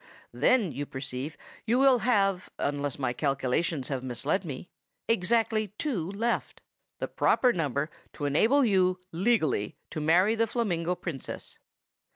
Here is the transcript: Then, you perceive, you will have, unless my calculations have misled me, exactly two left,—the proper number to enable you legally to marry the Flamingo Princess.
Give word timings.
Then, 0.33 0.71
you 0.71 0.87
perceive, 0.87 1.37
you 1.63 1.77
will 1.77 1.99
have, 1.99 2.49
unless 2.57 2.97
my 2.97 3.13
calculations 3.13 3.89
have 3.89 4.01
misled 4.03 4.43
me, 4.43 4.67
exactly 5.07 5.73
two 5.77 6.09
left,—the 6.09 7.07
proper 7.09 7.53
number 7.53 7.91
to 8.13 8.25
enable 8.25 8.65
you 8.65 8.99
legally 9.11 9.77
to 9.91 10.01
marry 10.01 10.33
the 10.33 10.47
Flamingo 10.47 10.95
Princess. 10.95 11.59